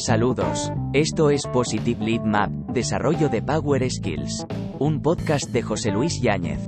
[0.00, 0.72] Saludos.
[0.94, 4.46] Esto es Positive Lead Map, Desarrollo de Power Skills.
[4.78, 6.58] Un podcast de José Luis Yáñez.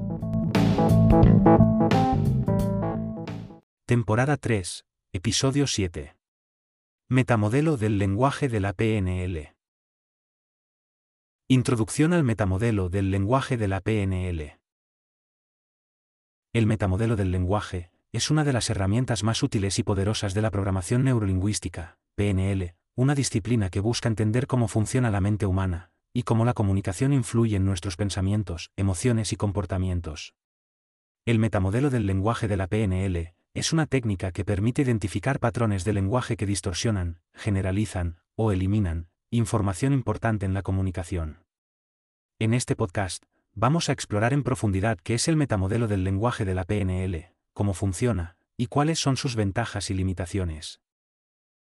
[3.87, 4.84] Temporada 3,
[5.14, 6.14] Episodio 7.
[7.09, 9.55] Metamodelo del lenguaje de la PNL.
[11.48, 14.60] Introducción al metamodelo del lenguaje de la PNL.
[16.52, 20.51] El metamodelo del lenguaje es una de las herramientas más útiles y poderosas de la
[20.51, 26.45] programación neurolingüística, PNL, una disciplina que busca entender cómo funciona la mente humana, y cómo
[26.45, 30.34] la comunicación influye en nuestros pensamientos, emociones y comportamientos.
[31.24, 35.95] El metamodelo del lenguaje de la PNL es una técnica que permite identificar patrones de
[35.95, 41.45] lenguaje que distorsionan, generalizan, o eliminan, información importante en la comunicación.
[42.38, 46.54] En este podcast, vamos a explorar en profundidad qué es el metamodelo del lenguaje de
[46.54, 50.80] la PNL, cómo funciona, y cuáles son sus ventajas y limitaciones.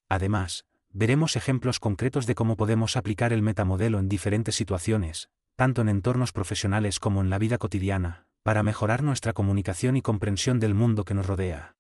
[0.08, 5.90] Además, veremos ejemplos concretos de cómo podemos aplicar el metamodelo en diferentes situaciones, tanto en
[5.90, 11.06] entornos profesionales como en la vida cotidiana, para mejorar nuestra comunicación y comprensión del mundo
[11.06, 11.76] que nos rodea.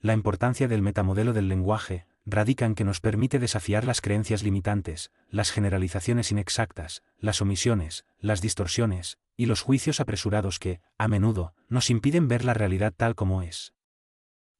[0.00, 5.10] La importancia del metamodelo del lenguaje radica en que nos permite desafiar las creencias limitantes,
[5.30, 11.90] las generalizaciones inexactas, las omisiones, las distorsiones, y los juicios apresurados que, a menudo, nos
[11.90, 13.74] impiden ver la realidad tal como es.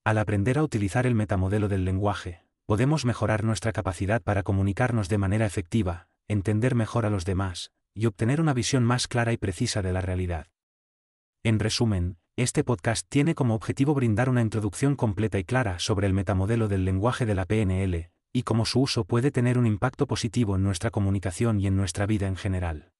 [0.02, 5.18] Al aprender a utilizar el metamodelo del lenguaje, podemos mejorar nuestra capacidad para comunicarnos de
[5.18, 9.82] manera efectiva, entender mejor a los demás, y obtener una visión más clara y precisa
[9.82, 10.48] de la realidad.
[11.42, 16.14] En resumen, este podcast tiene como objetivo brindar una introducción completa y clara sobre el
[16.14, 20.56] metamodelo del lenguaje de la PNL, y cómo su uso puede tener un impacto positivo
[20.56, 22.90] en nuestra comunicación y en nuestra vida en general.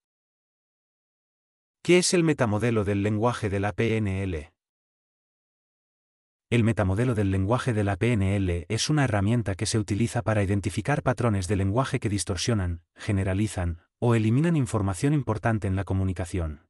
[1.83, 4.54] ¿Qué es el metamodelo del lenguaje de la PNL?
[6.55, 11.03] El metamodelo del lenguaje de la PNL es una herramienta que se utiliza para identificar
[11.03, 16.69] patrones de lenguaje que distorsionan, generalizan, o eliminan información importante en la comunicación.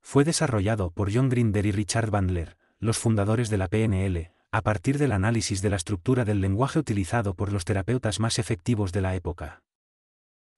[0.00, 4.98] Fue desarrollado por John Grinder y Richard Bandler, los fundadores de la PNL, a partir
[4.98, 9.16] del análisis de la estructura del lenguaje utilizado por los terapeutas más efectivos de la
[9.16, 9.64] época.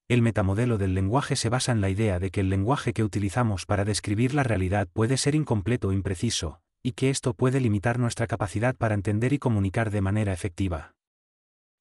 [0.09, 3.65] El metamodelo del lenguaje se basa en la idea de que el lenguaje que utilizamos
[3.65, 8.29] para describir la realidad puede ser incompleto o impreciso, y que esto puede limitar nuestra
[8.29, 10.95] capacidad para entender y comunicar de manera efectiva.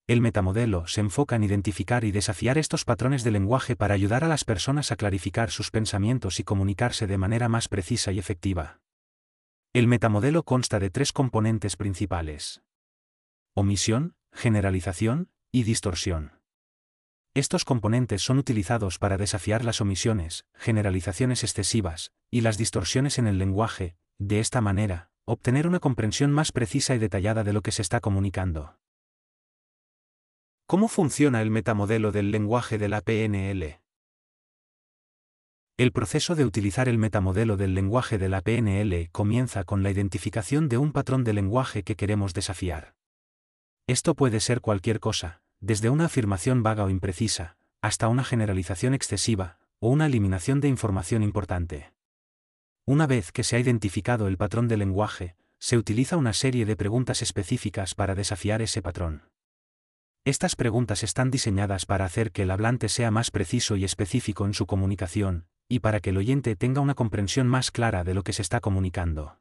[0.08, 4.28] El metamodelo se enfoca en identificar y desafiar estos patrones de lenguaje para ayudar a
[4.28, 8.80] las personas a clarificar sus pensamientos y comunicarse de manera más precisa y efectiva.
[9.74, 12.64] El metamodelo consta de tres componentes principales.
[13.54, 16.40] Omisión, generalización y distorsión.
[17.36, 23.38] Estos componentes son utilizados para desafiar las omisiones, generalizaciones excesivas, y las distorsiones en el
[23.38, 27.82] lenguaje, de esta manera, obtener una comprensión más precisa y detallada de lo que se
[27.82, 28.78] está comunicando.
[30.68, 33.82] ¿Cómo funciona el metamodelo del lenguaje de la PNL?
[35.78, 40.70] El proceso de utilizar el metamodelo del lenguaje de la PNL comienza con la identificación
[40.70, 42.96] de un patrón de lenguaje que queremos desafiar.
[43.86, 49.60] Esto puede ser cualquier cosa, desde una afirmación vaga o imprecisa, hasta una generalización excesiva,
[49.80, 51.95] o una eliminación de información importante.
[52.88, 56.76] Una vez que se ha identificado el patrón de lenguaje, se utiliza una serie de
[56.76, 59.24] preguntas específicas para desafiar ese patrón.
[60.24, 64.54] Estas preguntas están diseñadas para hacer que el hablante sea más preciso y específico en
[64.54, 68.34] su comunicación, y para que el oyente tenga una comprensión más clara de lo que
[68.34, 69.40] se está comunicando.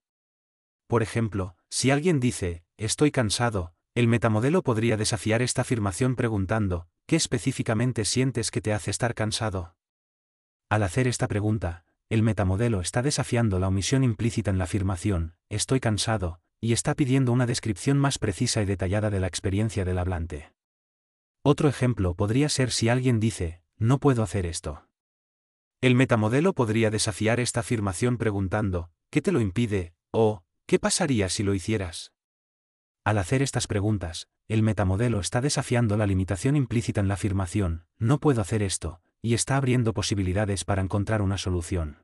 [0.87, 7.17] Por ejemplo, si alguien dice, estoy cansado, el metamodelo podría desafiar esta afirmación preguntando, ¿qué
[7.17, 9.77] específicamente sientes que te hace estar cansado?
[10.71, 15.81] Al hacer esta pregunta, el metamodelo está desafiando la omisión implícita en la afirmación, estoy
[15.81, 20.53] cansado, y está pidiendo una descripción más precisa y detallada de la experiencia del hablante.
[21.43, 24.89] Otro ejemplo podría ser si alguien dice, no puedo hacer esto.
[25.81, 29.95] El metamodelo podría desafiar esta afirmación preguntando, ¿qué te lo impide?
[30.11, 32.13] o, ¿qué pasaría si lo hicieras?
[33.05, 38.21] Al hacer estas preguntas, el metamodelo está desafiando la limitación implícita en la afirmación, no
[38.21, 42.04] puedo hacer esto, y está abriendo posibilidades para encontrar una solución.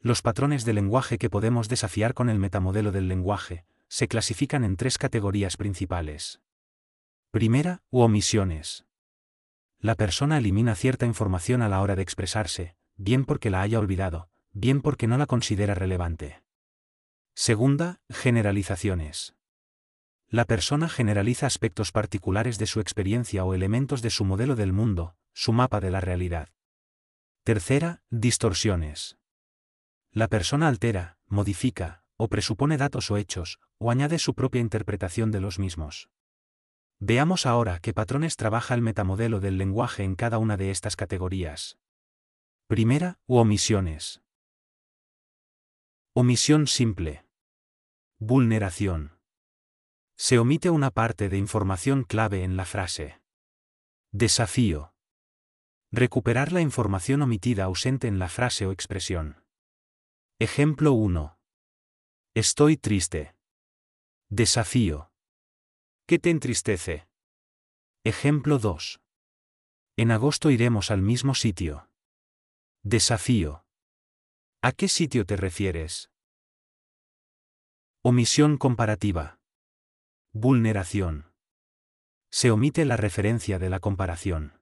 [0.00, 4.76] Los patrones de lenguaje que podemos desafiar con el metamodelo del lenguaje, se clasifican en
[4.76, 6.40] tres categorías principales.
[7.30, 8.86] Primera, u omisiones.
[9.78, 14.30] La persona elimina cierta información a la hora de expresarse, bien porque la haya olvidado,
[14.52, 16.42] bien porque no la considera relevante.
[17.34, 19.34] Segunda, generalizaciones.
[20.28, 25.14] La persona generaliza aspectos particulares de su experiencia o elementos de su modelo del mundo,
[25.34, 26.48] su mapa de la realidad.
[27.44, 29.18] Tercera, distorsiones.
[30.16, 35.42] La persona altera, modifica, o presupone datos o hechos, o añade su propia interpretación de
[35.42, 36.08] los mismos.
[36.98, 41.76] Veamos ahora qué patrones trabaja el metamodelo del lenguaje en cada una de estas categorías.
[42.66, 44.22] Primera, omisiones.
[46.14, 47.26] Omisión simple.
[48.18, 49.18] Vulneración.
[50.16, 53.20] Se omite una parte de información clave en la frase.
[54.12, 54.94] Desafío.
[55.92, 59.45] Recuperar la información omitida ausente en la frase o expresión.
[60.38, 61.38] Ejemplo 1.
[62.34, 63.34] Estoy triste.
[64.28, 65.10] Desafío.
[66.06, 67.08] ¿Qué te entristece?
[68.04, 69.00] Ejemplo 2.
[69.96, 71.88] En agosto iremos al mismo sitio.
[72.82, 73.64] Desafío.
[74.60, 76.10] ¿A qué sitio te refieres?
[78.02, 79.40] Omisión comparativa.
[80.34, 81.32] Vulneración.
[82.30, 84.60] Se omite la referencia de la comparación.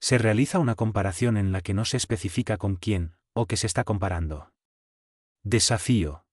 [0.00, 3.66] Se realiza una comparación en la que no se especifica con quién, o que se
[3.66, 4.50] está comparando.
[5.42, 6.26] Desafío.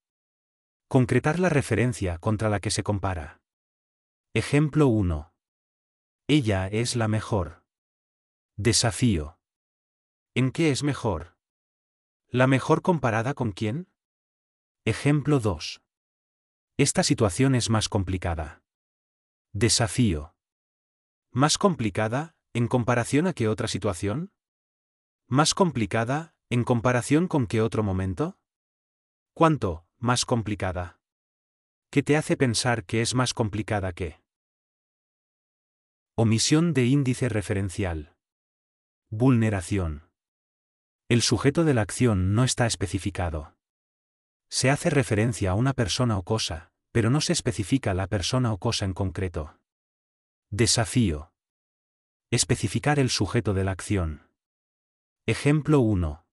[0.89, 3.41] Concretar la referencia contra la que se compara.
[4.33, 5.33] Ejemplo 1.
[6.27, 7.63] Ella es la mejor.
[8.57, 9.39] Desafío.
[10.35, 11.37] ¿En qué es mejor?
[12.27, 13.89] ¿La mejor comparada con quién?
[14.83, 15.81] Ejemplo 2.
[16.75, 18.61] Esta situación es más complicada.
[19.53, 20.35] Desafío.
[21.31, 24.33] ¿Más complicada, en comparación a qué otra situación?
[25.27, 28.37] ¿Más complicada, en comparación con qué otro momento?
[29.37, 30.99] ¿Cuánto, más complicada?
[31.91, 34.19] ¿Qué te hace pensar que es más complicada que?
[36.15, 38.15] Omisión de índice referencial.
[39.11, 40.09] Vulneración.
[41.07, 43.55] El sujeto de la acción no está especificado.
[44.49, 48.57] Se hace referencia a una persona o cosa, pero no se especifica la persona o
[48.57, 49.59] cosa en concreto.
[50.49, 51.31] Desafío.
[52.31, 54.31] Especificar el sujeto de la acción.
[55.27, 56.25] Ejemplo 1.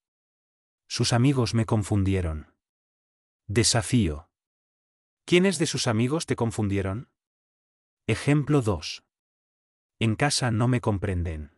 [0.89, 2.54] Sus amigos me confundieron.
[3.47, 4.31] Desafío.
[5.27, 7.11] ¿Quiénes de sus amigos te confundieron?
[8.07, 9.05] Ejemplo 2.
[9.99, 11.55] En casa no me comprenden.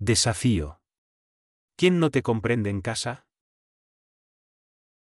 [0.00, 0.80] Desafío.
[1.76, 3.28] ¿Quién no te comprende en casa?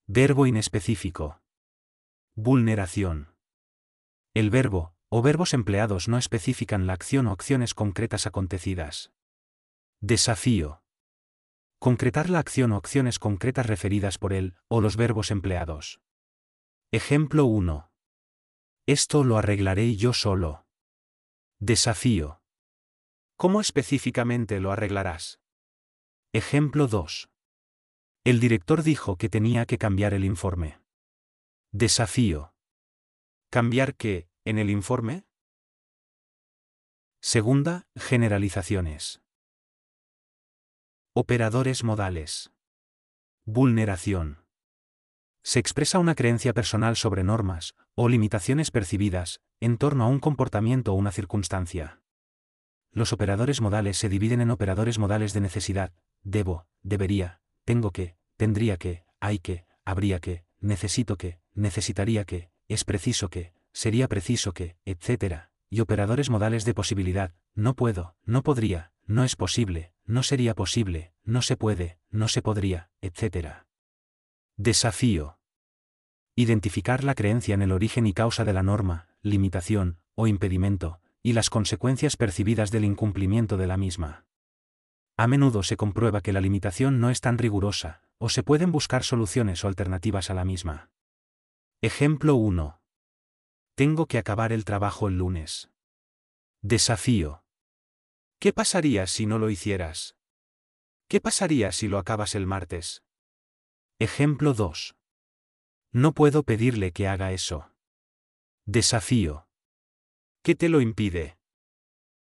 [0.08, 1.40] Verbo inespecífico.
[2.34, 3.36] Vulneración.
[4.34, 9.12] El verbo, o verbos empleados no especifican la acción o acciones concretas acontecidas.
[10.00, 10.79] Desafío.
[11.82, 16.02] Concretar la acción o acciones concretas referidas por él, o los verbos empleados.
[16.92, 17.90] Ejemplo 1.
[18.84, 20.66] Esto lo arreglaré yo solo.
[21.58, 22.42] Desafío.
[23.36, 25.40] ¿Cómo específicamente lo arreglarás?
[26.34, 27.30] Ejemplo 2.
[28.24, 30.82] El director dijo que tenía que cambiar el informe.
[31.72, 32.54] Desafío.
[33.48, 35.24] ¿Cambiar qué, en el informe?
[37.22, 39.22] Segunda, generalizaciones.
[41.12, 42.52] Operadores modales.
[43.44, 44.44] Vulneración.
[45.42, 50.92] Se expresa una creencia personal sobre normas, o limitaciones percibidas, en torno a un comportamiento
[50.92, 52.00] o una circunstancia.
[52.92, 55.92] Los operadores modales se dividen en operadores modales de necesidad,
[56.22, 62.84] debo, debería, tengo que, tendría que, hay que, habría que, necesito que, necesitaría que, es
[62.84, 68.92] preciso que, sería preciso que, etc., y operadores modales de posibilidad, no puedo, no podría,
[69.06, 73.64] no es posible, no sería posible, no se puede, no se podría, etc.
[74.56, 75.38] Desafío.
[76.36, 81.32] Identificar la creencia en el origen y causa de la norma, limitación, o impedimento, y
[81.32, 84.26] las consecuencias percibidas del incumplimiento de la misma.
[85.16, 89.04] A menudo se comprueba que la limitación no es tan rigurosa, o se pueden buscar
[89.04, 90.90] soluciones o alternativas a la misma.
[91.82, 92.80] Ejemplo 1.
[93.74, 95.70] Tengo que acabar el trabajo el lunes.
[96.62, 97.44] Desafío.
[98.40, 100.16] ¿Qué pasaría si no lo hicieras?
[101.08, 103.04] ¿Qué pasaría si lo acabas el martes?
[103.98, 104.96] Ejemplo 2.
[105.92, 107.70] No puedo pedirle que haga eso.
[108.64, 109.46] Desafío.
[110.42, 111.36] ¿Qué te lo impide?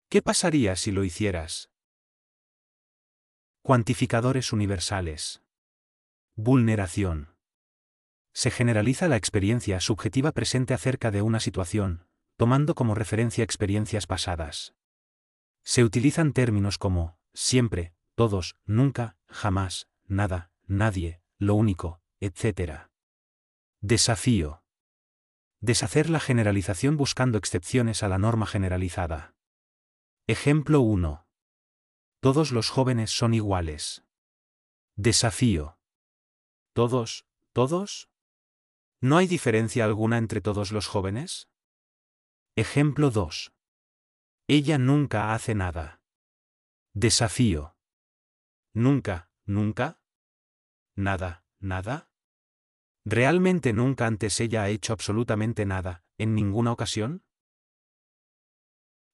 [0.09, 1.71] ¿Qué pasaría si lo hicieras?
[3.63, 5.45] Cuantificadores universales.
[6.35, 7.37] Vulneración.
[8.33, 14.75] Se generaliza la experiencia subjetiva presente acerca de una situación, tomando como referencia experiencias pasadas.
[15.69, 22.89] Se utilizan términos como, siempre, todos, nunca, jamás, nada, nadie, lo único, etc.
[23.83, 24.65] Desafío.
[25.61, 29.35] Deshacer la generalización buscando excepciones a la norma generalizada.
[30.27, 31.27] Ejemplo 1.
[32.21, 34.07] Todos los jóvenes son iguales.
[34.97, 35.79] Desafío.
[36.73, 38.09] ¿Todos, todos?
[39.03, 41.51] ¿No hay diferencia alguna entre todos los jóvenes?
[42.57, 43.53] Ejemplo 2.
[44.51, 46.01] Ella nunca hace nada.
[46.95, 47.77] Desafío.
[48.73, 50.01] Nunca, nunca.
[50.97, 52.11] Nada, nada.
[53.05, 57.27] ¿Realmente nunca antes ella ha hecho absolutamente nada, en ninguna ocasión?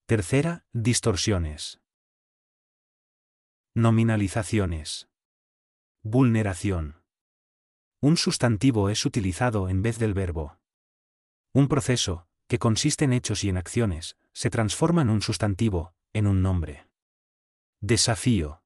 [0.05, 1.81] Tercera, distorsiones.
[3.73, 5.09] Nominalizaciones.
[6.01, 7.03] Vulneración.
[7.99, 10.61] Un sustantivo es utilizado en vez del verbo.
[11.53, 16.27] Un proceso, que consiste en hechos y en acciones, se transforma en un sustantivo, en
[16.27, 16.89] un nombre.
[17.79, 18.63] Desafío.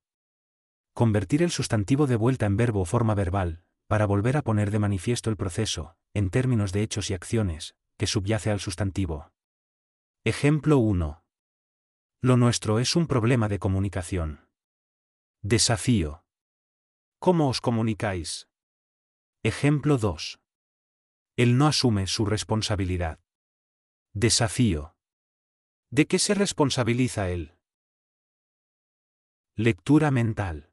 [0.95, 4.79] Convertir el sustantivo de vuelta en verbo o forma verbal, para volver a poner de
[4.79, 9.31] manifiesto el proceso, en términos de hechos y acciones, que subyace al sustantivo.
[10.25, 11.23] Ejemplo 1.
[12.21, 14.49] Lo nuestro es un problema de comunicación.
[15.43, 16.25] Desafío.
[17.19, 18.49] ¿Cómo os comunicáis?
[19.43, 20.41] Ejemplo 2.
[21.37, 23.19] Él no asume su responsabilidad.
[24.13, 24.95] Desafío.
[25.91, 27.55] ¿De qué se responsabiliza él?
[29.55, 30.71] Lectura mental.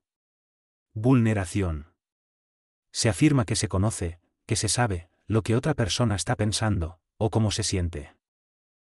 [0.92, 1.94] Vulneración.
[2.92, 7.30] Se afirma que se conoce, que se sabe, lo que otra persona está pensando, o
[7.30, 8.14] cómo se siente.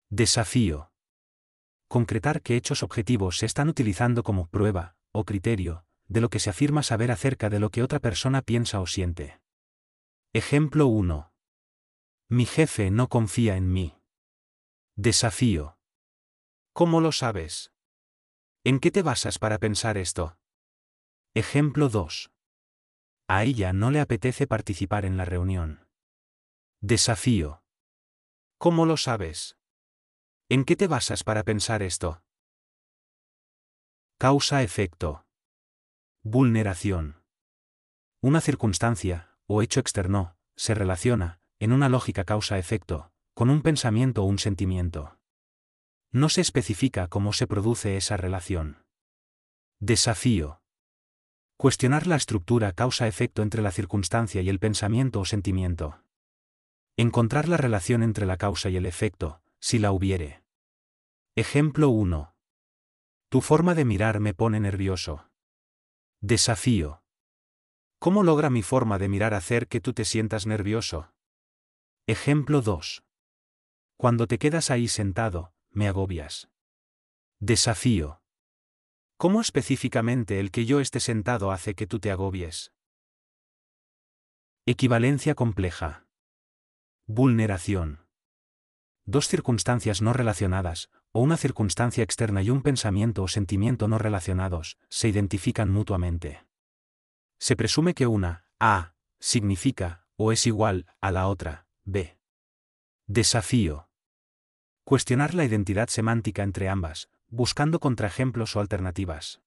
[0.09, 0.91] Desafío.
[1.88, 6.49] Concretar qué hechos objetivos se están utilizando como prueba, o criterio, de lo que se
[6.49, 9.39] afirma saber acerca de lo que otra persona piensa o siente.
[10.33, 11.31] Ejemplo 1.
[12.27, 13.95] Mi jefe no confía en mí.
[14.97, 15.78] Desafío.
[16.79, 17.74] ¿Cómo lo sabes?
[18.63, 20.38] ¿En qué te basas para pensar esto?
[21.33, 22.31] Ejemplo 2.
[23.27, 25.89] A ella no le apetece participar en la reunión.
[26.79, 27.65] Desafío.
[28.57, 29.57] ¿Cómo lo sabes?
[30.48, 32.24] ¿En qué te basas para pensar esto?
[34.17, 35.25] Causa-efecto.
[36.24, 37.25] Vulneración.
[38.21, 44.27] Una circunstancia, o hecho externo, se relaciona, en una lógica causa-efecto, con un pensamiento o
[44.27, 45.18] un sentimiento.
[46.12, 48.84] No se especifica cómo se produce esa relación.
[49.80, 50.62] Desafío.
[51.56, 56.04] Cuestionar la estructura causa-efecto entre la circunstancia y el pensamiento o sentimiento.
[56.98, 60.44] Encontrar la relación entre la causa y el efecto, si la hubiere.
[61.36, 62.36] Ejemplo 1.
[63.30, 65.30] Tu forma de mirar me pone nervioso.
[66.22, 67.04] Desafío.
[68.00, 71.13] ¿Cómo logra mi forma de mirar hacer que tú te sientas nervioso?
[72.08, 73.04] Ejemplo 2.
[73.96, 76.49] Cuando te quedas ahí sentado, me agobias.
[77.39, 78.21] Desafío.
[79.17, 82.73] ¿Cómo específicamente el que yo esté sentado hace que tú te agobies?
[84.65, 86.05] Equivalencia compleja.
[87.05, 88.05] Vulneración.
[89.05, 94.77] Dos circunstancias no relacionadas, o una circunstancia externa y un pensamiento o sentimiento no relacionados,
[94.89, 96.45] se identifican mutuamente.
[97.39, 102.19] Se presume que una, A, significa, o es igual, a la otra, B.
[103.07, 103.88] Desafío.
[104.89, 109.39] Cuestionar la identidad semántica entre ambas, buscando contraejemplos o alternativas.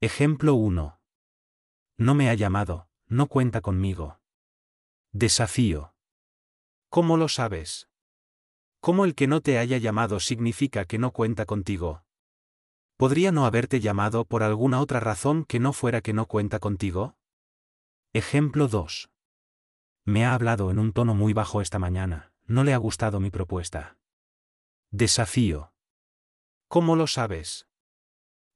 [0.00, 1.00] Ejemplo 1.
[1.98, 4.18] No me ha llamado, no cuenta conmigo.
[5.12, 5.94] Desafío.
[6.88, 7.88] ¿Cómo lo sabes?
[8.80, 12.02] ¿Cómo el que no te haya llamado significa que no cuenta contigo?
[12.96, 17.16] ¿Podría no haberte llamado por alguna otra razón que no fuera que no cuenta contigo?
[18.12, 19.08] Ejemplo 2.
[20.04, 23.30] Me ha hablado en un tono muy bajo esta mañana, no le ha gustado mi
[23.30, 23.97] propuesta.
[24.90, 25.74] Desafío.
[26.66, 27.68] ¿Cómo lo sabes?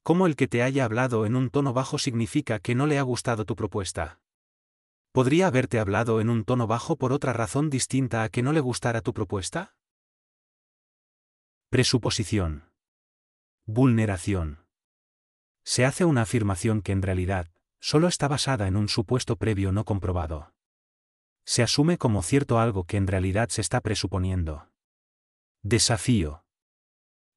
[0.02, 3.02] ¿Cómo el que te haya hablado en un tono bajo significa que no le ha
[3.02, 4.18] gustado tu propuesta?
[5.12, 8.60] ¿Podría haberte hablado en un tono bajo por otra razón distinta a que no le
[8.60, 9.76] gustara tu propuesta?
[11.68, 12.70] Presuposición.
[13.66, 14.64] Vulneración.
[15.64, 19.84] Se hace una afirmación que en realidad, solo está basada en un supuesto previo no
[19.84, 20.54] comprobado.
[21.44, 24.72] Se asume como cierto algo que en realidad se está presuponiendo.
[25.64, 26.45] Desafío.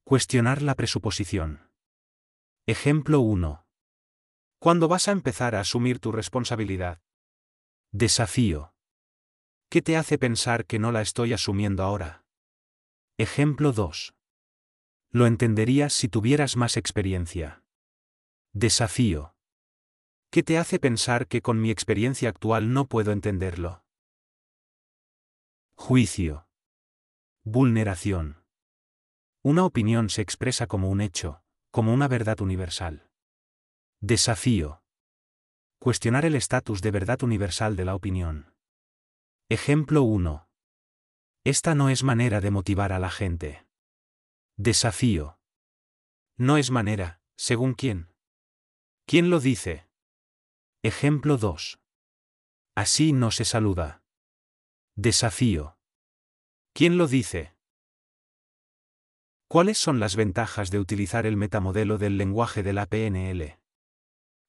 [0.03, 1.69] Cuestionar la presuposición.
[2.65, 3.67] Ejemplo 1.
[4.57, 7.03] ¿Cuándo vas a empezar a asumir tu responsabilidad?
[7.91, 8.73] Desafío.
[9.69, 12.25] ¿Qué te hace pensar que no la estoy asumiendo ahora?
[13.19, 14.15] Ejemplo 2.
[15.11, 17.63] Lo entenderías si tuvieras más experiencia.
[18.53, 19.35] Desafío.
[20.31, 23.85] ¿Qué te hace pensar que con mi experiencia actual no puedo entenderlo?
[25.75, 26.47] Juicio.
[27.47, 28.43] Vulneración.
[29.43, 33.07] Una opinión se expresa como un hecho, como una verdad universal.
[34.01, 34.81] Desafío.
[35.77, 38.55] Cuestionar el estatus de verdad universal de la opinión.
[39.47, 40.49] Ejemplo 1.
[41.43, 43.67] Esta no es manera de motivar a la gente.
[44.57, 45.37] Desafío.
[46.37, 48.11] No es manera, según quién.
[49.05, 49.87] ¿Quién lo dice?
[50.81, 51.79] Ejemplo 2.
[52.73, 54.01] Así no se saluda.
[54.95, 55.74] Desafío.
[56.77, 57.53] ¿Quién lo dice?
[59.47, 63.57] ¿Cuáles son las ventajas de utilizar el metamodelo del lenguaje de la PNL?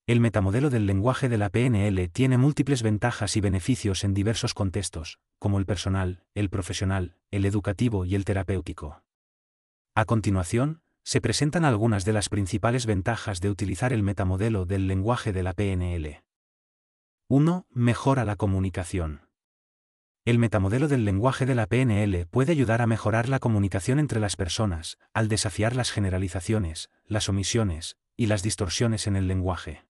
[0.09, 5.21] El metamodelo del lenguaje de la PNL tiene múltiples ventajas y beneficios en diversos contextos,
[5.39, 9.05] como el personal, el profesional, el educativo y el terapéutico.
[9.95, 15.33] A continuación, se presentan algunas de las principales ventajas de utilizar el metamodelo del lenguaje
[15.33, 16.25] de la PNL.
[17.29, 17.67] 1.
[17.71, 19.26] Mejora la comunicación.
[20.27, 24.35] El metamodelo del lenguaje de la PNL puede ayudar a mejorar la comunicación entre las
[24.35, 29.87] personas, al desafiar las generalizaciones, las omisiones, y las distorsiones en el lenguaje.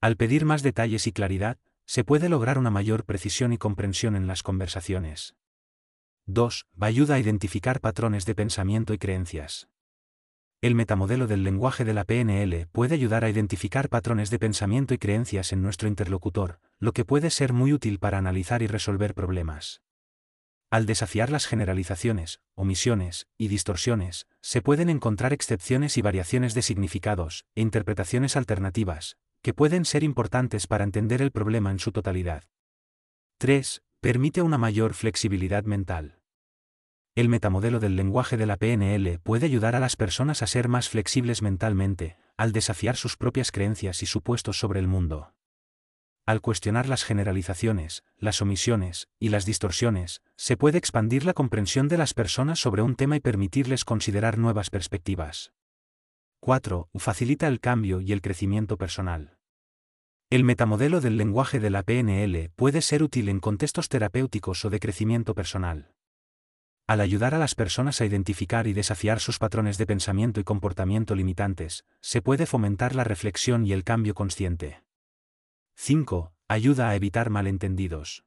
[0.00, 4.28] Al pedir más detalles y claridad, se puede lograr una mayor precisión y comprensión en
[4.28, 5.34] las conversaciones.
[6.26, 6.68] 2.
[6.78, 9.68] Ayuda a identificar patrones de pensamiento y creencias.
[10.60, 14.98] El metamodelo del lenguaje de la PNL puede ayudar a identificar patrones de pensamiento y
[14.98, 19.82] creencias en nuestro interlocutor, lo que puede ser muy útil para analizar y resolver problemas.
[20.70, 27.44] Al desafiar las generalizaciones, omisiones y distorsiones, se pueden encontrar excepciones y variaciones de significados
[27.54, 32.44] e interpretaciones alternativas, que pueden ser importantes para entender el problema en su totalidad.
[33.38, 33.82] 3.
[34.00, 36.20] Permite una mayor flexibilidad mental.
[37.14, 40.88] El metamodelo del lenguaje de la PNL puede ayudar a las personas a ser más
[40.88, 45.34] flexibles mentalmente, al desafiar sus propias creencias y supuestos sobre el mundo.
[46.30, 51.98] Al cuestionar las generalizaciones, las omisiones y las distorsiones, se puede expandir la comprensión de
[51.98, 55.50] las personas sobre un tema y permitirles considerar nuevas perspectivas.
[56.38, 56.88] 4.
[56.94, 59.38] Facilita el cambio y el crecimiento personal.
[60.30, 64.78] El metamodelo del lenguaje de la PNL puede ser útil en contextos terapéuticos o de
[64.78, 65.94] crecimiento personal
[66.86, 71.14] al ayudar a las personas a identificar y desafiar sus patrones de pensamiento y comportamiento
[71.14, 74.82] limitantes, se puede fomentar la reflexión y el cambio consciente.
[75.82, 76.34] 5.
[76.46, 78.22] Ayuda a evitar malentendidos.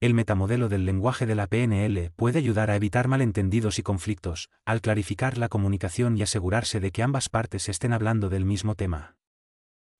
[0.00, 4.80] El metamodelo del lenguaje de la PNL puede ayudar a evitar malentendidos y conflictos, al
[4.80, 9.18] clarificar la comunicación y asegurarse de que ambas partes estén hablando del mismo tema.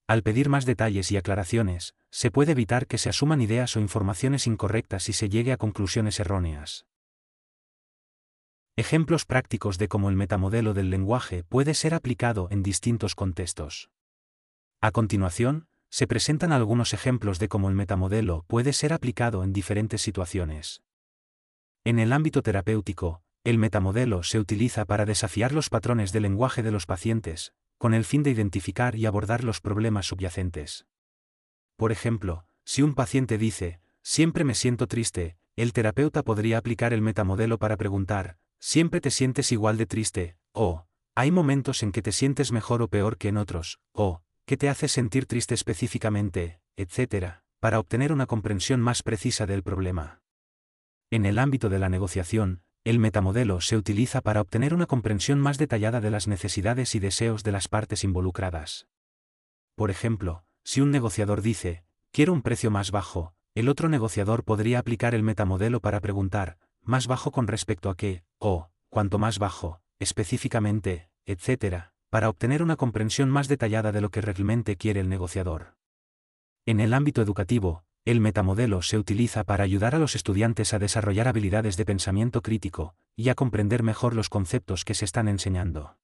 [0.07, 4.47] Al pedir más detalles y aclaraciones, se puede evitar que se asuman ideas o informaciones
[4.47, 6.87] incorrectas y se llegue a conclusiones erróneas.
[8.75, 13.91] Ejemplos prácticos de cómo el metamodelo del lenguaje puede ser aplicado en distintos contextos.
[14.81, 20.03] A continuación, se presentan algunos ejemplos de cómo el metamodelo puede ser aplicado en diferentes
[20.03, 20.83] situaciones.
[21.85, 26.73] En el ámbito terapéutico, el metamodelo se utiliza para desafiar los patrones de lenguaje de
[26.73, 30.85] los pacientes, con el fin de identificar y abordar los problemas subyacentes.
[31.77, 37.03] Por ejemplo, si un paciente dice, siempre me siento triste, el terapeuta podría aplicar el
[37.03, 42.11] metamodelo para preguntar, Siempre te sientes igual de triste, o, hay momentos en que te
[42.11, 47.41] sientes mejor o peor que en otros, o, que te hace sentir triste específicamente, etc.,
[47.61, 50.21] para obtener una comprensión más precisa del problema.
[51.11, 55.57] En el ámbito de la negociación, el metamodelo se utiliza para obtener una comprensión más
[55.57, 58.87] detallada de las necesidades y deseos de las partes involucradas.
[59.75, 64.81] Por ejemplo, si un negociador dice, quiero un precio más bajo, el otro negociador podría
[64.81, 69.81] aplicar el metamodelo para preguntar, más bajo con respecto a qué, o, cuanto más bajo,
[69.99, 75.75] específicamente, etc., para obtener una comprensión más detallada de lo que realmente quiere el negociador.
[76.65, 81.27] En el ámbito educativo, el metamodelo se utiliza para ayudar a los estudiantes a desarrollar
[81.27, 85.99] habilidades de pensamiento crítico, y a comprender mejor los conceptos que se están enseñando.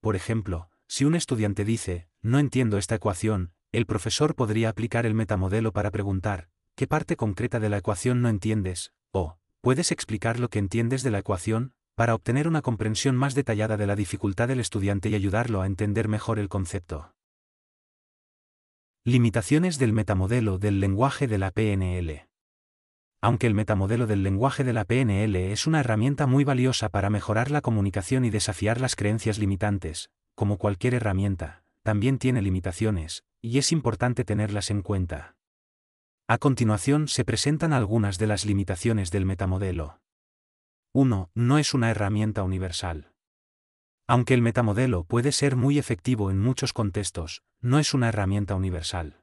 [0.00, 5.12] Por ejemplo, si un estudiante dice, no entiendo esta ecuación, el profesor podría aplicar el
[5.12, 8.94] metamodelo para preguntar, ¿qué parte concreta de la ecuación no entiendes?
[9.12, 13.76] o, ¿Puedes explicar lo que entiendes de la ecuación, para obtener una comprensión más detallada
[13.76, 17.12] de la dificultad del estudiante y ayudarlo a entender mejor el concepto?
[19.04, 22.28] Limitaciones del metamodelo del lenguaje de la PNL.
[23.20, 27.50] Aunque el metamodelo del lenguaje de la PNL es una herramienta muy valiosa para mejorar
[27.50, 33.72] la comunicación y desafiar las creencias limitantes, como cualquier herramienta, también tiene limitaciones, y es
[33.72, 35.34] importante tenerlas en cuenta.
[36.28, 39.98] A continuación se presentan algunas de las limitaciones del metamodelo.
[41.00, 41.30] 1.
[41.32, 43.12] No es una herramienta universal.
[44.08, 49.22] Aunque el metamodelo puede ser muy efectivo en muchos contextos, no es una herramienta universal.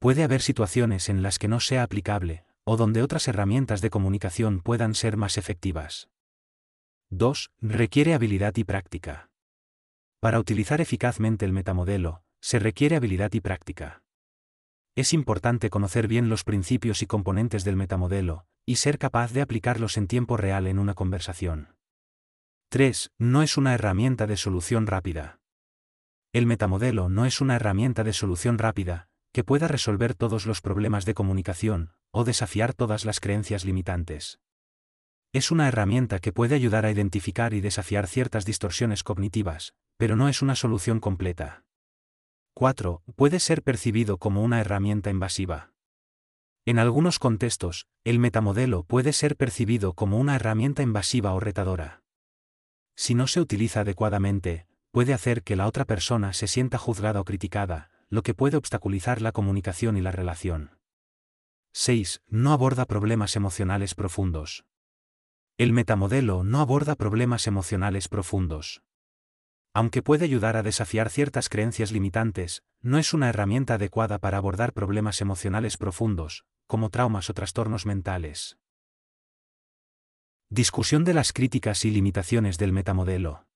[0.00, 4.60] Puede haber situaciones en las que no sea aplicable, o donde otras herramientas de comunicación
[4.60, 6.08] puedan ser más efectivas.
[7.10, 7.52] 2.
[7.60, 9.30] Requiere habilidad y práctica.
[10.18, 14.01] Para utilizar eficazmente el metamodelo, se requiere habilidad y práctica
[14.94, 19.96] es importante conocer bien los principios y componentes del metamodelo, y ser capaz de aplicarlos
[19.96, 21.76] en tiempo real en una conversación.
[22.68, 23.12] 3.
[23.18, 25.40] No es una herramienta de solución rápida.
[26.32, 31.04] El metamodelo no es una herramienta de solución rápida, que pueda resolver todos los problemas
[31.04, 34.40] de comunicación, o desafiar todas las creencias limitantes.
[35.32, 40.28] Es una herramienta que puede ayudar a identificar y desafiar ciertas distorsiones cognitivas, pero no
[40.28, 41.64] es una solución completa.
[42.54, 43.02] 4.
[43.16, 45.72] Puede ser percibido como una herramienta invasiva.
[46.66, 52.02] En algunos contextos, el metamodelo puede ser percibido como una herramienta invasiva o retadora.
[52.94, 57.24] Si no se utiliza adecuadamente, puede hacer que la otra persona se sienta juzgada o
[57.24, 60.78] criticada, lo que puede obstaculizar la comunicación y la relación.
[61.72, 62.22] 6.
[62.28, 64.66] No aborda problemas emocionales profundos.
[65.56, 68.82] El metamodelo no aborda problemas emocionales profundos.
[69.74, 74.74] Aunque puede ayudar a desafiar ciertas creencias limitantes, no es una herramienta adecuada para abordar
[74.74, 78.58] problemas emocionales profundos, como traumas o trastornos mentales.
[80.50, 83.46] Discusión de las críticas y limitaciones del metamodelo.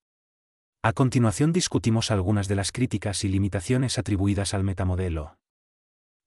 [0.82, 5.38] A continuación discutimos algunas de las críticas y limitaciones atribuidas al metamodelo.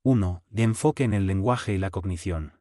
[0.03, 0.43] 1.
[0.49, 2.59] De enfoque en el lenguaje y la cognición.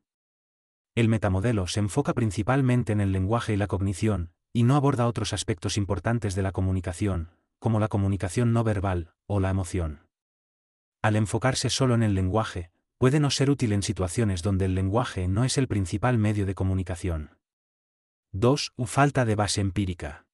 [0.94, 5.32] El metamodelo se enfoca principalmente en el lenguaje y la cognición, y no aborda otros
[5.32, 10.06] aspectos importantes de la comunicación, como la comunicación no verbal, o la emoción.
[11.02, 15.28] Al enfocarse solo en el lenguaje, puede no ser útil en situaciones donde el lenguaje
[15.28, 17.36] no es el principal medio de comunicación.
[18.32, 18.72] 2.
[18.84, 20.26] Falta de base empírica.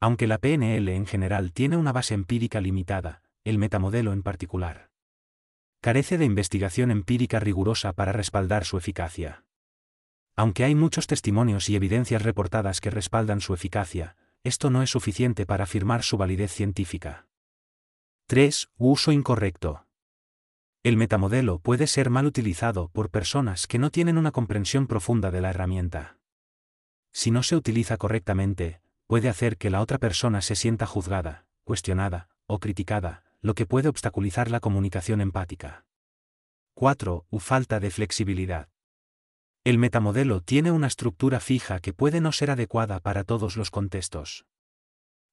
[0.00, 4.90] Aunque la PNL en general tiene una base empírica limitada, el metamodelo en particular
[5.80, 9.44] carece de investigación empírica rigurosa para respaldar su eficacia.
[10.36, 15.44] Aunque hay muchos testimonios y evidencias reportadas que respaldan su eficacia, esto no es suficiente
[15.46, 17.26] para afirmar su validez científica.
[18.26, 18.70] 3.
[18.78, 19.86] Uso incorrecto.
[20.82, 25.42] El metamodelo puede ser mal utilizado por personas que no tienen una comprensión profunda de
[25.42, 26.16] la herramienta.
[27.12, 32.28] Si no se utiliza correctamente, puede hacer que la otra persona se sienta juzgada, cuestionada,
[32.46, 35.84] o criticada, lo que puede obstaculizar la comunicación empática.
[36.74, 37.26] 4.
[37.38, 38.68] Falta de flexibilidad.
[39.62, 44.46] El metamodelo tiene una estructura fija que puede no ser adecuada para todos los contextos.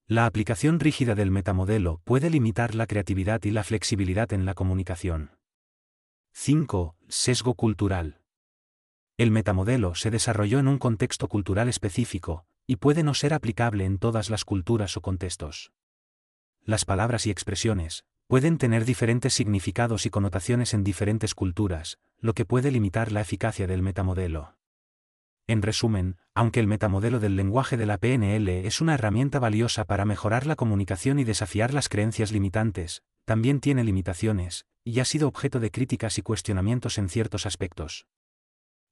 [0.06, 5.38] La aplicación rígida del metamodelo puede limitar la creatividad y la flexibilidad en la comunicación.
[6.32, 6.94] 5.
[7.08, 8.20] Sesgo cultural.
[9.16, 13.98] El metamodelo se desarrolló en un contexto cultural específico, y puede no ser aplicable en
[13.98, 15.72] todas las culturas o contextos.
[16.64, 22.44] Las palabras y expresiones pueden tener diferentes significados y connotaciones en diferentes culturas, lo que
[22.44, 24.56] puede limitar la eficacia del metamodelo.
[25.46, 30.04] En resumen, aunque el metamodelo del lenguaje de la PNL es una herramienta valiosa para
[30.04, 35.60] mejorar la comunicación y desafiar las creencias limitantes, también tiene limitaciones, y ha sido objeto
[35.60, 38.06] de críticas y cuestionamientos en ciertos aspectos.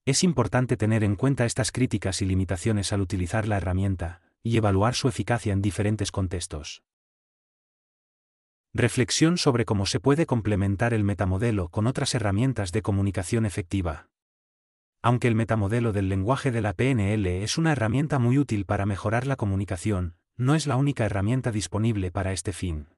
[0.07, 4.95] Es importante tener en cuenta estas críticas y limitaciones al utilizar la herramienta, y evaluar
[4.95, 6.83] su eficacia en diferentes contextos.
[8.79, 14.11] Reflexión sobre cómo se puede complementar el metamodelo con otras herramientas de comunicación efectiva.
[15.01, 19.27] Aunque el metamodelo del lenguaje de la PNL es una herramienta muy útil para mejorar
[19.27, 22.89] la comunicación, no es la única herramienta disponible para este fin.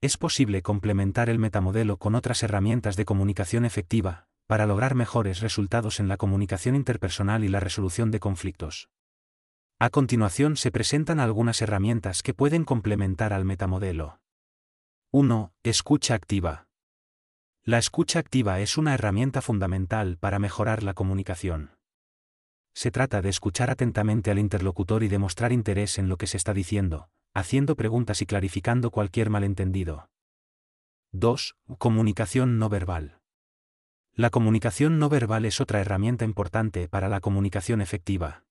[0.00, 6.00] Es posible complementar el metamodelo con otras herramientas de comunicación efectiva, para lograr mejores resultados
[6.00, 8.88] en la comunicación interpersonal y la resolución de conflictos.
[9.78, 14.18] A continuación se presentan algunas herramientas que pueden complementar al metamodelo.
[15.10, 15.54] 1.
[15.62, 16.68] Escucha activa.
[17.64, 21.70] La escucha activa es una herramienta fundamental para mejorar la comunicación.
[22.74, 26.52] Se trata de escuchar atentamente al interlocutor y demostrar interés en lo que se está
[26.52, 30.10] diciendo, haciendo preguntas y clarificando cualquier malentendido.
[31.12, 31.56] 2.
[31.78, 33.22] Comunicación no verbal.
[34.12, 38.44] La comunicación no verbal es otra herramienta importante para la comunicación efectiva.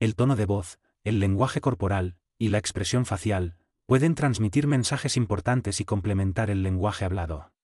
[0.00, 5.80] El tono de voz, el lenguaje corporal, y la expresión facial, pueden transmitir mensajes importantes
[5.80, 7.54] y complementar el lenguaje hablado.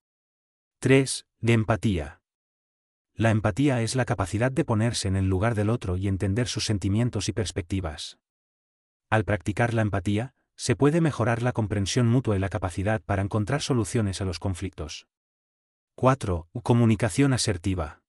[0.79, 1.27] 3.
[1.39, 2.19] De empatía.
[3.13, 6.65] La empatía es la capacidad de ponerse en el lugar del otro y entender sus
[6.65, 8.17] sentimientos y perspectivas.
[9.11, 13.61] Al practicar la empatía, se puede mejorar la comprensión mutua y la capacidad para encontrar
[13.61, 15.05] soluciones a los conflictos.
[15.93, 16.49] 4.
[16.63, 18.01] Comunicación asertiva.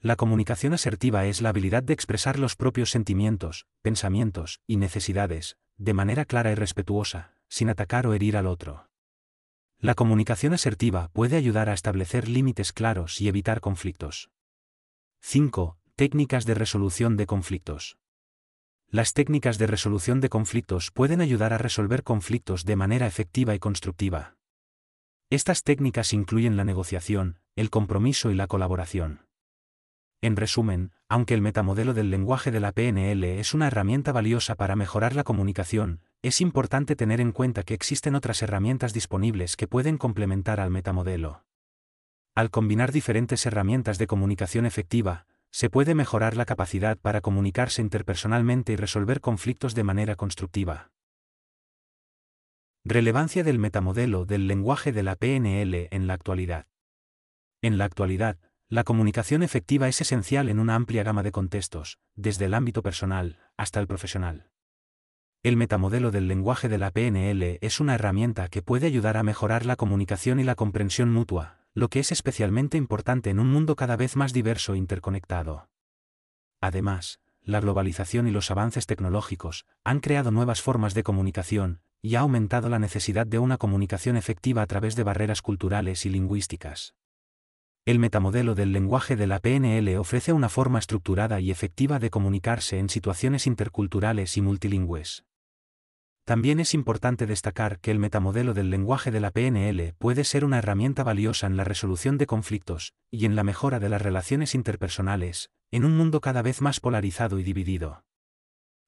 [0.00, 5.94] La comunicación asertiva es la habilidad de expresar los propios sentimientos, pensamientos y necesidades, de
[5.94, 8.90] manera clara y respetuosa, sin atacar o herir al otro.
[9.78, 14.30] La comunicación asertiva puede ayudar a establecer límites claros y evitar conflictos.
[15.20, 15.78] 5.
[15.96, 17.96] Técnicas de resolución de conflictos.
[18.90, 23.58] Las técnicas de resolución de conflictos pueden ayudar a resolver conflictos de manera efectiva y
[23.58, 24.36] constructiva.
[25.30, 29.29] Estas técnicas incluyen la negociación, el compromiso y la colaboración.
[30.22, 34.76] En resumen, aunque el metamodelo del lenguaje de la PNL es una herramienta valiosa para
[34.76, 39.96] mejorar la comunicación, es importante tener en cuenta que existen otras herramientas disponibles que pueden
[39.96, 41.44] complementar al metamodelo.
[42.34, 48.74] Al combinar diferentes herramientas de comunicación efectiva, se puede mejorar la capacidad para comunicarse interpersonalmente
[48.74, 50.92] y resolver conflictos de manera constructiva.
[52.84, 56.66] Relevancia del metamodelo del lenguaje de la PNL en la actualidad.
[57.62, 58.38] En la actualidad,
[58.70, 63.40] la comunicación efectiva es esencial en una amplia gama de contextos, desde el ámbito personal
[63.56, 64.52] hasta el profesional.
[65.42, 69.66] El metamodelo del lenguaje de la PNL es una herramienta que puede ayudar a mejorar
[69.66, 73.96] la comunicación y la comprensión mutua, lo que es especialmente importante en un mundo cada
[73.96, 75.68] vez más diverso e interconectado.
[76.60, 82.20] Además, la globalización y los avances tecnológicos han creado nuevas formas de comunicación, y ha
[82.20, 86.94] aumentado la necesidad de una comunicación efectiva a través de barreras culturales y lingüísticas.
[87.90, 92.78] El metamodelo del lenguaje de la PNL ofrece una forma estructurada y efectiva de comunicarse
[92.78, 95.24] en situaciones interculturales y multilingües.
[96.24, 100.58] También es importante destacar que el metamodelo del lenguaje de la PNL puede ser una
[100.58, 105.50] herramienta valiosa en la resolución de conflictos y en la mejora de las relaciones interpersonales,
[105.72, 108.04] en un mundo cada vez más polarizado y dividido.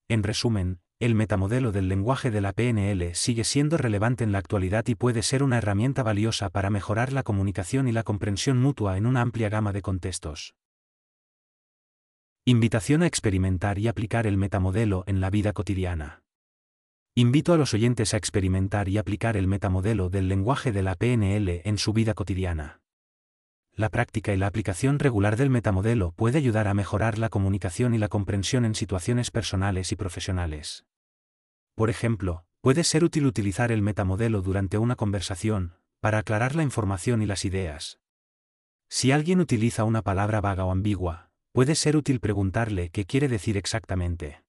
[0.06, 4.86] En resumen, el metamodelo del lenguaje de la PNL sigue siendo relevante en la actualidad
[4.86, 9.06] y puede ser una herramienta valiosa para mejorar la comunicación y la comprensión mutua en
[9.06, 10.54] una amplia gama de contextos.
[12.44, 16.22] Invitación a experimentar y aplicar el metamodelo en la vida cotidiana.
[17.16, 21.62] Invito a los oyentes a experimentar y aplicar el metamodelo del lenguaje de la PNL
[21.64, 22.80] en su vida cotidiana.
[23.74, 27.98] La práctica y la aplicación regular del metamodelo puede ayudar a mejorar la comunicación y
[27.98, 30.84] la comprensión en situaciones personales y profesionales.
[31.82, 37.22] Por ejemplo, puede ser útil utilizar el metamodelo durante una conversación, para aclarar la información
[37.22, 37.98] y las ideas.
[38.88, 43.56] Si alguien utiliza una palabra vaga o ambigua, puede ser útil preguntarle qué quiere decir
[43.56, 44.44] exactamente.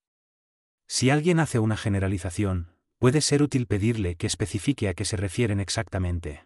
[0.88, 2.69] Si alguien hace una generalización,
[3.00, 6.46] puede ser útil pedirle que especifique a qué se refieren exactamente.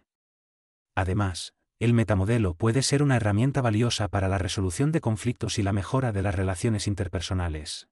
[0.94, 5.74] Además, el metamodelo puede ser una herramienta valiosa para la resolución de conflictos y la
[5.74, 7.88] mejora de las relaciones interpersonales.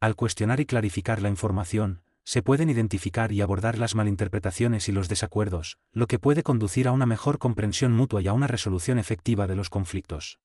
[0.00, 5.08] Al cuestionar y clarificar la información, se pueden identificar y abordar las malinterpretaciones y los
[5.08, 9.48] desacuerdos, lo que puede conducir a una mejor comprensión mutua y a una resolución efectiva
[9.48, 10.38] de los conflictos.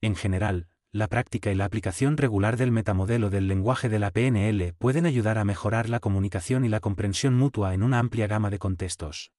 [0.00, 4.72] En general, la práctica y la aplicación regular del metamodelo del lenguaje de la PNL
[4.78, 8.60] pueden ayudar a mejorar la comunicación y la comprensión mutua en una amplia gama de
[8.60, 9.32] contextos.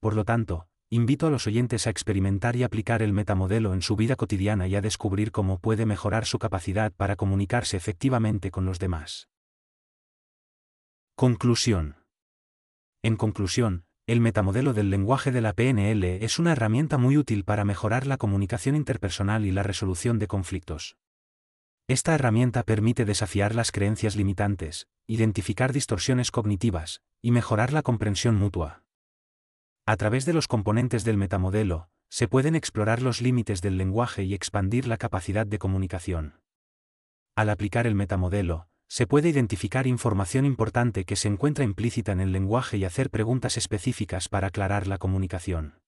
[0.00, 3.94] Por lo tanto, invito a los oyentes a experimentar y aplicar el metamodelo en su
[3.94, 8.80] vida cotidiana y a descubrir cómo puede mejorar su capacidad para comunicarse efectivamente con los
[8.80, 9.28] demás.
[11.14, 11.96] Conclusión.
[13.02, 17.64] En conclusión, el metamodelo del lenguaje de la PNL es una herramienta muy útil para
[17.64, 20.96] mejorar la comunicación interpersonal y la resolución de conflictos.
[21.86, 28.82] Esta herramienta permite desafiar las creencias limitantes, identificar distorsiones cognitivas, y mejorar la comprensión mutua.
[29.90, 34.34] A través de los componentes del metamodelo, se pueden explorar los límites del lenguaje y
[34.34, 36.38] expandir la capacidad de comunicación.
[37.34, 42.30] Al aplicar el metamodelo, se puede identificar información importante que se encuentra implícita en el
[42.30, 45.80] lenguaje y hacer preguntas específicas para aclarar la comunicación.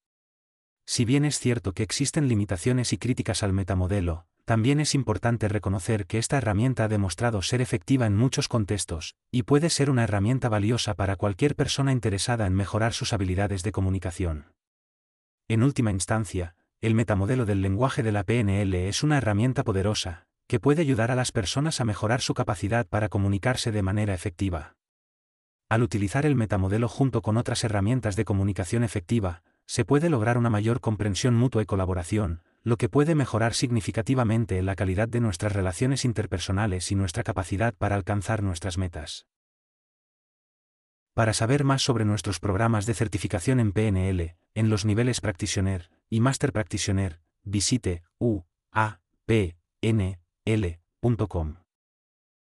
[0.84, 6.06] Si bien es cierto que existen limitaciones y críticas al metamodelo, también es importante reconocer
[6.06, 10.48] que esta herramienta ha demostrado ser efectiva en muchos contextos, y puede ser una herramienta
[10.48, 14.46] valiosa para cualquier persona interesada en mejorar sus habilidades de comunicación.
[15.48, 20.58] En última instancia, el metamodelo del lenguaje de la PNL es una herramienta poderosa, que
[20.58, 24.74] puede ayudar a las personas a mejorar su capacidad para comunicarse de manera efectiva.
[25.68, 30.50] Al utilizar el metamodelo junto con otras herramientas de comunicación efectiva, se puede lograr una
[30.50, 36.04] mayor comprensión mutua y colaboración, lo que puede mejorar significativamente la calidad de nuestras relaciones
[36.04, 39.26] interpersonales y nuestra capacidad para alcanzar nuestras metas.
[41.14, 46.20] Para saber más sobre nuestros programas de certificación en PNL, en los niveles Practitioner y
[46.20, 48.82] Master Practitioner, visite u-a-p-n-l.com.